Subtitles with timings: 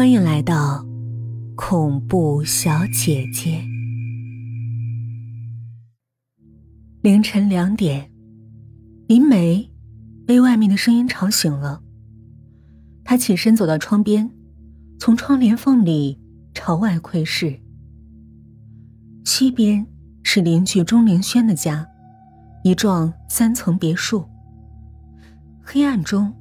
[0.00, 0.82] 欢迎来到
[1.54, 3.62] 恐怖小姐姐。
[7.02, 8.10] 凌晨两点，
[9.08, 9.70] 林梅
[10.26, 11.82] 被外面的声音吵醒了。
[13.04, 14.30] 她起身走到窗边，
[14.98, 16.18] 从窗帘缝里
[16.54, 17.60] 朝外窥视。
[19.26, 19.86] 西边
[20.22, 21.86] 是邻居钟灵轩的家，
[22.64, 24.24] 一幢三层别墅。
[25.60, 26.32] 黑暗中，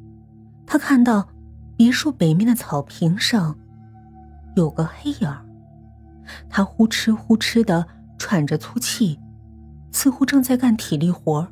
[0.65, 1.27] 她看到。
[1.79, 3.57] 别墅北面的草坪上，
[4.57, 5.45] 有个黑影儿，
[6.49, 9.17] 他呼哧呼哧的喘着粗气，
[9.89, 11.47] 似乎正在干体力活。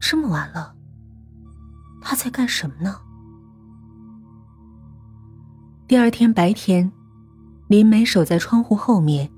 [0.00, 0.74] 这么晚了，
[2.00, 2.96] 他在干什么呢？
[5.86, 6.90] 第二天白天，
[7.68, 9.30] 林梅守在窗户后面，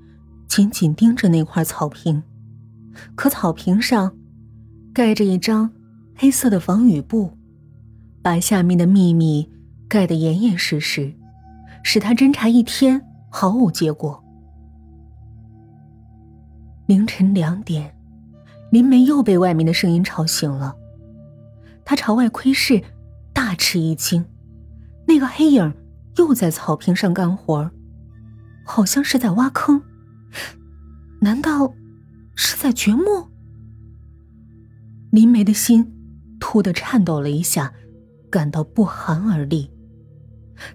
[0.47, 2.23] 紧紧盯着那块草坪，
[3.13, 4.15] 可草坪上
[4.93, 5.69] 盖着一张
[6.15, 7.37] 黑色的防雨布。
[8.23, 9.51] 把下面的秘密
[9.89, 11.13] 盖得严严实实，
[11.83, 14.23] 使他侦查一天毫无结果。
[16.85, 17.93] 凌晨两点，
[18.71, 20.73] 林梅又被外面的声音吵醒了。
[21.83, 22.81] 她朝外窥视，
[23.33, 24.23] 大吃一惊，
[25.05, 25.73] 那个黑影
[26.15, 27.69] 又在草坪上干活
[28.65, 29.81] 好像是在挖坑。
[31.19, 31.73] 难道
[32.35, 33.27] 是在掘墓？
[35.11, 35.93] 林梅的心
[36.39, 37.73] 突的颤抖了一下。
[38.33, 39.69] 感到不寒而栗，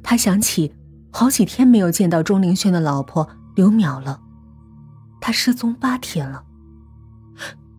[0.01, 0.73] 他想起
[1.11, 4.21] 好几天没有见到钟灵轩的老婆刘淼了，
[5.21, 6.45] 他失踪八天了。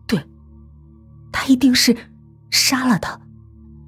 [0.06, 0.22] 对，
[1.32, 1.96] 他一定是
[2.50, 3.18] 杀了他，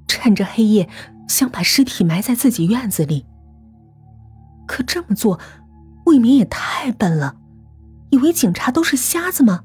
[0.07, 0.89] 趁着黑夜
[1.27, 3.27] 想把尸体埋在自己院子里。
[4.65, 5.39] 可这么做
[6.07, 7.35] 未免也太笨了，
[8.09, 9.63] 以为警察都是瞎子吗？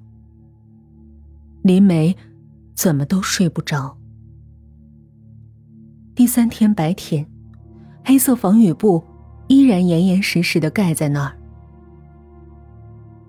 [1.63, 2.15] 林梅
[2.77, 3.98] 怎么都睡不着。
[6.19, 7.25] 第三天白天，
[8.05, 9.05] 黑色防雨布
[9.47, 11.39] 依然严严实实的盖在那儿。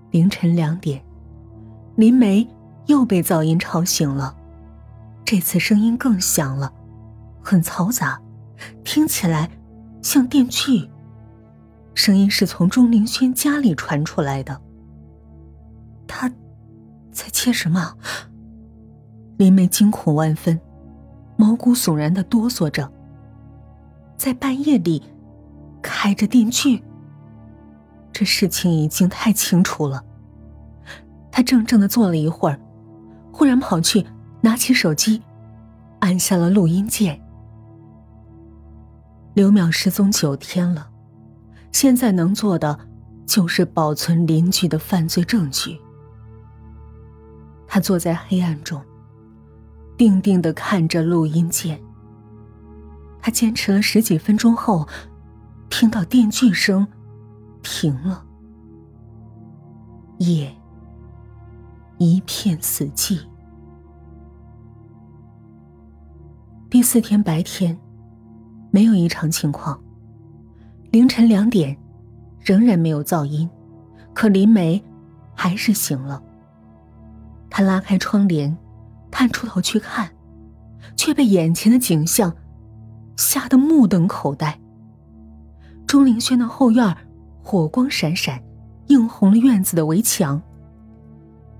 [0.09, 0.99] 凌晨两点，
[1.97, 2.49] 林梅
[2.87, 4.35] 又被噪音吵醒了，
[5.23, 6.73] 这次声音更响了，
[7.43, 8.19] 很嘈杂，
[8.83, 9.47] 听起来
[10.01, 10.89] 像电锯。
[11.93, 14.59] 声音是从钟灵轩家里传出来的。
[16.07, 16.27] 他，
[17.11, 17.95] 在切什么？
[19.37, 20.59] 林梅惊恐万分。
[21.39, 22.91] 毛骨悚然的哆嗦着，
[24.17, 25.01] 在半夜里
[25.81, 26.83] 开着电锯。
[28.11, 30.03] 这事情已经太清楚了。
[31.31, 32.59] 他怔怔的坐了一会儿，
[33.31, 34.05] 忽然跑去
[34.41, 35.21] 拿起手机，
[35.99, 37.17] 按下了录音键。
[39.33, 40.89] 刘淼失踪九天了，
[41.71, 42.77] 现在能做的
[43.25, 45.79] 就是保存邻居的犯罪证据。
[47.65, 48.83] 他坐在黑暗中。
[49.99, 51.77] 定定的看着录音键。
[53.21, 54.87] 他坚持了十几分钟后，
[55.69, 56.87] 听到电锯声
[57.61, 58.23] 停了。
[60.19, 60.55] 夜
[61.97, 63.19] 一片死寂。
[66.69, 67.77] 第四天白天，
[68.71, 69.77] 没有异常情况。
[70.91, 71.77] 凌晨两点，
[72.39, 73.49] 仍然没有噪音，
[74.13, 74.81] 可林梅
[75.35, 76.23] 还是醒了。
[77.49, 78.57] 他拉开窗帘。
[79.11, 80.09] 探出头去看，
[80.95, 82.35] 却被眼前的景象
[83.17, 84.59] 吓得目瞪口呆。
[85.87, 86.95] 钟灵轩的后院
[87.41, 88.41] 火光闪闪，
[88.87, 90.41] 映红了院子的围墙。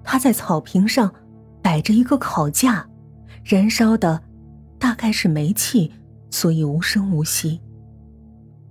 [0.04, 1.14] 他在草坪上
[1.62, 2.88] 摆着一个烤架，
[3.44, 4.22] 燃烧的
[4.78, 5.92] 大概是煤气，
[6.30, 7.60] 所以无声无息。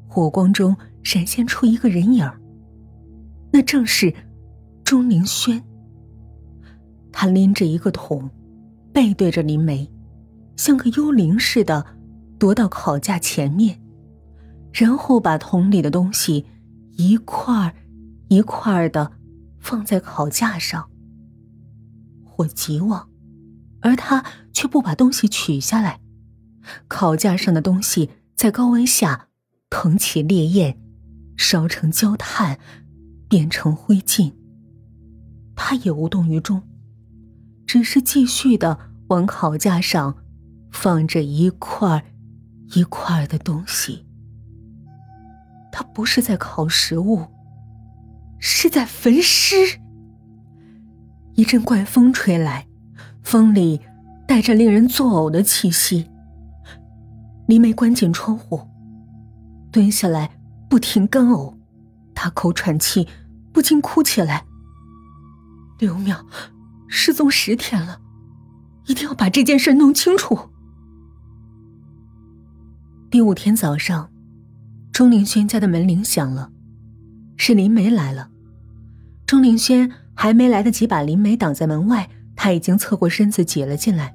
[0.06, 2.30] 火光中闪现出一个人影
[3.52, 4.12] 那正是
[4.84, 5.62] 钟灵轩。
[7.12, 8.30] 他拎着一个桶。
[8.98, 9.88] 背对着林梅，
[10.56, 11.86] 像个幽灵似的
[12.36, 13.80] 踱到烤架前面，
[14.72, 16.44] 然后把桶里的东西
[16.96, 17.72] 一块儿
[18.26, 19.12] 一块儿的
[19.60, 20.90] 放在烤架上。
[22.24, 23.08] 火极旺，
[23.82, 26.00] 而他却不把东西取下来。
[26.88, 29.28] 烤架上的东西在高温下
[29.70, 30.76] 腾起烈焰，
[31.36, 32.58] 烧成焦炭，
[33.28, 34.32] 变成灰烬。
[35.54, 36.60] 他也无动于衷，
[37.64, 38.87] 只是继续的。
[39.08, 40.14] 往烤架上
[40.70, 42.04] 放着一块
[42.74, 44.06] 一块的东西，
[45.72, 47.26] 他不是在烤食物，
[48.38, 49.56] 是在焚尸。
[51.34, 52.66] 一阵怪风吹来，
[53.22, 53.80] 风里
[54.26, 56.10] 带着令人作呕的气息。
[57.46, 58.60] 林梅关紧窗户，
[59.72, 60.30] 蹲下来
[60.68, 61.54] 不停干呕，
[62.12, 63.08] 大口喘气，
[63.52, 64.44] 不禁哭起来。
[65.78, 66.26] 刘淼
[66.88, 68.00] 失踪十天了。
[68.88, 70.38] 一定要把这件事弄清楚。
[73.10, 74.10] 第五天早上，
[74.92, 76.50] 钟灵轩家的门铃响了，
[77.36, 78.30] 是林梅来了。
[79.26, 84.14] 钟灵轩还没来得及把林梅挡在门外，他已经侧过身子挤了进来。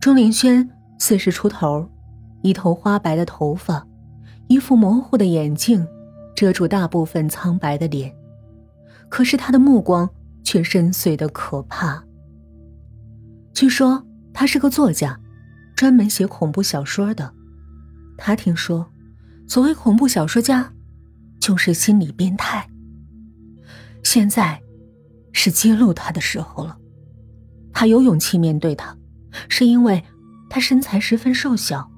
[0.00, 1.88] 钟灵轩四十出头，
[2.42, 3.86] 一头花白的头发，
[4.48, 5.86] 一副模糊的眼镜，
[6.34, 8.12] 遮住大部分苍白的脸，
[9.08, 10.10] 可是他的目光
[10.42, 12.05] 却深邃的可怕。
[13.56, 15.18] 据说他是个作家，
[15.74, 17.32] 专门写恐怖小说的。
[18.18, 18.86] 他听说，
[19.48, 20.70] 所谓恐怖小说家，
[21.40, 22.68] 就是心理变态。
[24.04, 24.60] 现在，
[25.32, 26.76] 是揭露他的时候了。
[27.72, 28.94] 他有勇气面对他，
[29.48, 30.04] 是因为
[30.50, 31.90] 他身材十分瘦小，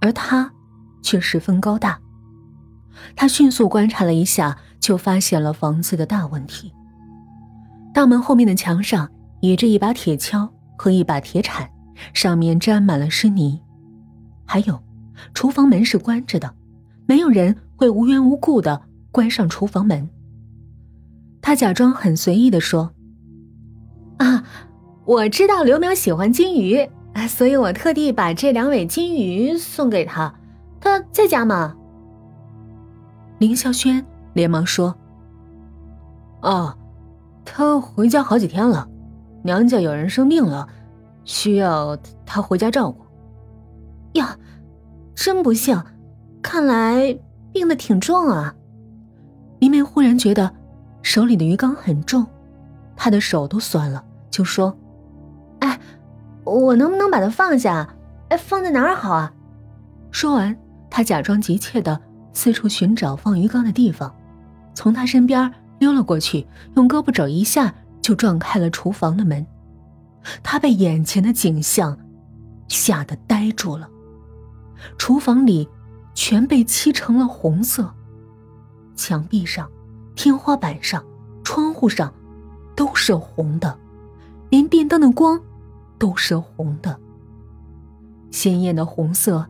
[0.00, 0.50] 而他
[1.02, 2.00] 却十分高大。
[3.14, 6.72] 他迅速观察了一下，就发现了房子的大问题。
[7.92, 9.10] 大门后面的墙上
[9.42, 10.48] 倚着一把铁锹。
[10.76, 11.68] 和一把铁铲，
[12.12, 13.60] 上面沾满了湿泥。
[14.44, 14.80] 还有，
[15.34, 16.54] 厨房门是关着的，
[17.06, 18.80] 没有人会无缘无故的
[19.10, 20.08] 关上厨房门。
[21.40, 22.92] 他假装很随意的说
[24.18, 24.44] ：“啊，
[25.04, 26.88] 我知道刘淼喜欢金鱼，
[27.28, 30.34] 所以我特地把这两尾金鱼送给他。
[30.80, 31.74] 他在家吗？”
[33.38, 34.94] 林孝轩连忙说
[36.42, 36.76] ：“哦，
[37.44, 38.88] 他回家好几天了。”
[39.46, 40.68] 娘家有人生病了，
[41.24, 41.96] 需要
[42.26, 43.06] 他回家照顾。
[44.12, 44.36] 呀，
[45.14, 45.82] 真不幸，
[46.42, 47.18] 看来
[47.52, 48.54] 病得挺重啊。
[49.60, 50.52] 林梅忽然觉得
[51.00, 52.26] 手里的鱼缸很重，
[52.94, 54.76] 她的手都酸了，就说
[55.60, 55.80] ：“哎，
[56.44, 57.88] 我能不能把它放下？
[58.28, 59.32] 哎，放在哪儿好啊？”
[60.10, 60.54] 说完，
[60.90, 61.98] 她假装急切的
[62.32, 64.14] 四处寻找放鱼缸的地方，
[64.74, 67.74] 从他身边溜了过去，用胳膊肘一下。
[68.06, 69.44] 就撞开了厨房的门，
[70.40, 71.98] 他被眼前的景象
[72.68, 73.90] 吓得呆住了。
[74.96, 75.68] 厨房里
[76.14, 77.92] 全被漆成了红色，
[78.94, 79.68] 墙壁上、
[80.14, 81.04] 天花板上、
[81.42, 82.14] 窗户上
[82.76, 83.76] 都是红的，
[84.50, 85.40] 连电灯的光
[85.98, 86.96] 都是红的。
[88.30, 89.44] 鲜艳的红色，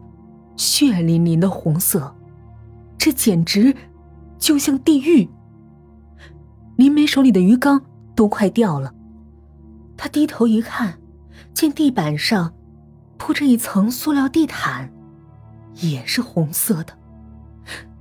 [0.57, 2.17] 血淋淋的红色，
[2.97, 3.77] 这简直
[4.39, 5.29] 就像地狱。
[6.77, 7.83] 林梅手里的鱼缸。
[8.17, 8.93] 都快掉了，
[9.97, 10.99] 他低头一看，
[11.55, 12.53] 见地板上
[13.19, 14.91] 铺着一层塑料地毯，
[15.75, 16.95] 也是红色的。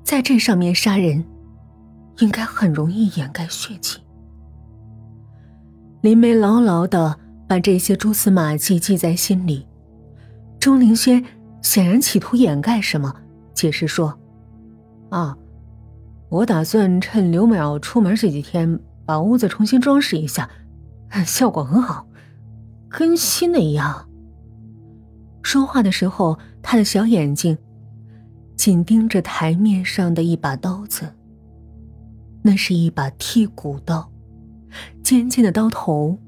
[0.04, 1.26] 在这上面杀人，
[2.20, 4.00] 应该很容易掩盖血迹。
[6.02, 9.68] 林梅牢牢的把这些蛛丝马迹记在心里。
[10.60, 11.24] 钟灵轩
[11.62, 13.14] 显然企图掩盖什么，
[13.54, 14.18] 解释说
[15.10, 15.36] ：“啊，
[16.30, 20.50] 我打算趁刘淼出门这几天。”把屋子重新装饰一下，
[21.26, 22.08] 效果很好，
[22.90, 24.10] 跟新的一样。
[25.44, 27.58] 说话的时候，他的小眼睛
[28.56, 31.14] 紧盯着台面上的一把刀子。
[32.42, 34.12] 那是一把剔骨刀，
[35.04, 36.20] 尖尖的刀头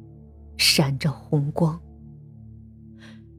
[0.57, 1.79] 闪着红光。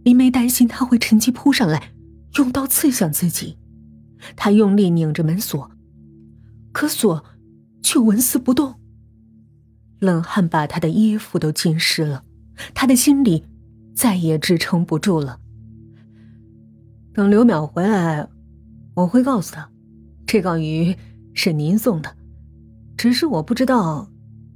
[0.05, 1.93] 林梅担心他会趁机扑上来，
[2.37, 3.58] 用刀刺向自己。
[4.37, 5.70] 他用力拧着门锁，
[6.73, 7.25] 可锁
[7.82, 8.75] 却纹丝不动。
[9.98, 12.24] 冷汗把他的衣服都浸湿了，
[12.74, 13.44] 他的心里
[13.94, 15.40] 再也支撑不住了。
[17.12, 18.28] 等刘淼回来，
[18.94, 19.69] 我会告诉他，
[20.24, 20.96] 这缸鱼
[21.34, 22.14] 是您送的，
[22.96, 24.08] 只是我不知道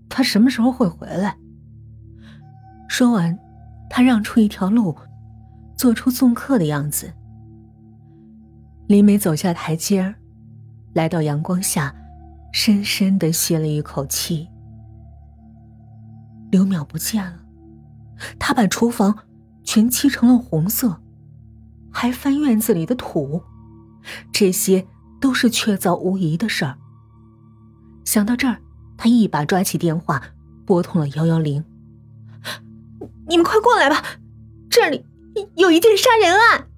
[0.08, 1.36] 他什么时候会回来。
[2.88, 3.36] 说完，
[3.90, 4.96] 他让出一条路，
[5.76, 7.12] 做出送客的样子。
[8.86, 10.14] 林梅走下台阶，
[10.92, 11.92] 来到阳光下，
[12.52, 14.46] 深深的吸了一口气。
[16.52, 17.40] 刘淼不见了，
[18.38, 19.16] 他把厨房
[19.64, 21.00] 全漆成了红色，
[21.90, 23.42] 还翻院子里的土，
[24.30, 24.86] 这些
[25.18, 26.76] 都是确凿无疑的事儿。
[28.04, 28.58] 想到这儿，
[28.98, 30.22] 他一把抓起电话，
[30.66, 31.64] 拨通了幺幺零。
[33.26, 34.02] 你们快过来吧，
[34.68, 35.06] 这里
[35.56, 36.68] 有一件杀人案。